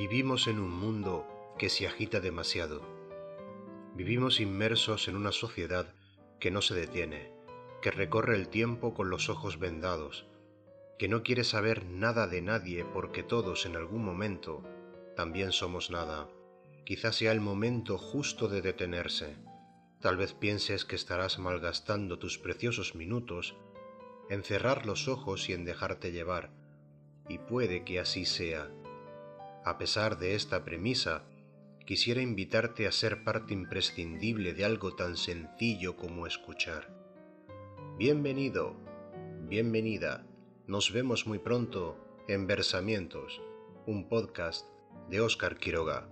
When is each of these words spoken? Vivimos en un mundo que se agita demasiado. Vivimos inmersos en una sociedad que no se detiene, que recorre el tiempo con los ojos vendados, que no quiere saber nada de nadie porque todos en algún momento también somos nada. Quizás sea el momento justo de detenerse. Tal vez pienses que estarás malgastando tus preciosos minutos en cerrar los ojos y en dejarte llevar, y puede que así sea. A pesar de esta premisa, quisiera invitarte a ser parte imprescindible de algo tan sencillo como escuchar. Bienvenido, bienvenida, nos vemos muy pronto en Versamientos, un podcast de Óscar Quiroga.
Vivimos 0.00 0.46
en 0.46 0.58
un 0.58 0.70
mundo 0.70 1.26
que 1.58 1.68
se 1.68 1.86
agita 1.86 2.20
demasiado. 2.20 2.80
Vivimos 3.94 4.40
inmersos 4.40 5.08
en 5.08 5.14
una 5.14 5.30
sociedad 5.30 5.92
que 6.38 6.50
no 6.50 6.62
se 6.62 6.74
detiene, 6.74 7.30
que 7.82 7.90
recorre 7.90 8.34
el 8.34 8.48
tiempo 8.48 8.94
con 8.94 9.10
los 9.10 9.28
ojos 9.28 9.58
vendados, 9.58 10.26
que 10.98 11.06
no 11.06 11.22
quiere 11.22 11.44
saber 11.44 11.84
nada 11.84 12.26
de 12.28 12.40
nadie 12.40 12.86
porque 12.86 13.22
todos 13.22 13.66
en 13.66 13.76
algún 13.76 14.02
momento 14.02 14.64
también 15.16 15.52
somos 15.52 15.90
nada. 15.90 16.30
Quizás 16.86 17.16
sea 17.16 17.32
el 17.32 17.42
momento 17.42 17.98
justo 17.98 18.48
de 18.48 18.62
detenerse. 18.62 19.36
Tal 20.00 20.16
vez 20.16 20.32
pienses 20.32 20.86
que 20.86 20.96
estarás 20.96 21.38
malgastando 21.38 22.18
tus 22.18 22.38
preciosos 22.38 22.94
minutos 22.94 23.54
en 24.30 24.44
cerrar 24.44 24.86
los 24.86 25.08
ojos 25.08 25.50
y 25.50 25.52
en 25.52 25.66
dejarte 25.66 26.10
llevar, 26.10 26.54
y 27.28 27.36
puede 27.36 27.84
que 27.84 28.00
así 28.00 28.24
sea. 28.24 28.70
A 29.62 29.76
pesar 29.76 30.18
de 30.18 30.34
esta 30.34 30.64
premisa, 30.64 31.22
quisiera 31.84 32.22
invitarte 32.22 32.86
a 32.86 32.92
ser 32.92 33.24
parte 33.24 33.52
imprescindible 33.52 34.54
de 34.54 34.64
algo 34.64 34.94
tan 34.94 35.18
sencillo 35.18 35.96
como 35.96 36.26
escuchar. 36.26 36.88
Bienvenido, 37.98 38.74
bienvenida, 39.48 40.26
nos 40.66 40.92
vemos 40.92 41.26
muy 41.26 41.40
pronto 41.40 41.98
en 42.26 42.46
Versamientos, 42.46 43.42
un 43.86 44.08
podcast 44.08 44.66
de 45.10 45.20
Óscar 45.20 45.58
Quiroga. 45.58 46.08